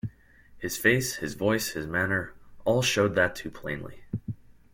[0.57, 2.33] His face, his voice, his manner,
[2.65, 4.01] all showed that too plainly.